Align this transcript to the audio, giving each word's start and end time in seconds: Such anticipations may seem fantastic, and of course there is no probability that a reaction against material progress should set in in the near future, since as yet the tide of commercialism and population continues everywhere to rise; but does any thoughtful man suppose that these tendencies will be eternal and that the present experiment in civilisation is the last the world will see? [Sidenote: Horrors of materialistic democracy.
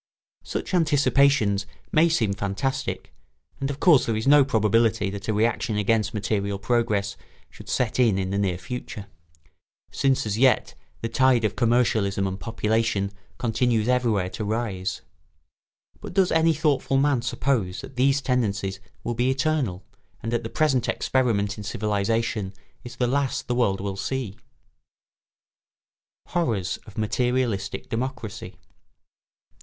Such 0.43 0.73
anticipations 0.73 1.67
may 1.91 2.09
seem 2.09 2.33
fantastic, 2.33 3.13
and 3.59 3.69
of 3.69 3.79
course 3.79 4.07
there 4.07 4.15
is 4.15 4.25
no 4.25 4.43
probability 4.43 5.11
that 5.11 5.27
a 5.27 5.31
reaction 5.33 5.77
against 5.77 6.11
material 6.15 6.57
progress 6.57 7.15
should 7.51 7.69
set 7.69 7.99
in 7.99 8.17
in 8.17 8.31
the 8.31 8.39
near 8.39 8.57
future, 8.57 9.05
since 9.91 10.25
as 10.25 10.39
yet 10.39 10.73
the 11.01 11.07
tide 11.07 11.43
of 11.45 11.55
commercialism 11.55 12.25
and 12.25 12.39
population 12.39 13.11
continues 13.37 13.87
everywhere 13.87 14.31
to 14.31 14.43
rise; 14.43 15.01
but 15.99 16.15
does 16.15 16.31
any 16.31 16.55
thoughtful 16.55 16.97
man 16.97 17.21
suppose 17.21 17.81
that 17.81 17.95
these 17.95 18.21
tendencies 18.23 18.79
will 19.03 19.13
be 19.13 19.29
eternal 19.29 19.85
and 20.23 20.31
that 20.33 20.41
the 20.41 20.49
present 20.49 20.89
experiment 20.89 21.59
in 21.59 21.63
civilisation 21.63 22.55
is 22.83 22.95
the 22.95 23.05
last 23.05 23.47
the 23.47 23.53
world 23.53 23.79
will 23.79 23.95
see? 23.95 24.31
[Sidenote: 24.31 24.43
Horrors 26.29 26.77
of 26.87 26.97
materialistic 26.97 27.87
democracy. 27.87 28.55